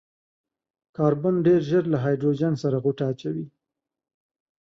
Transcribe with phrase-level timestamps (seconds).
[0.95, 3.45] کاربن ډېر ژر له هايډروجن سره غوټه اچوي.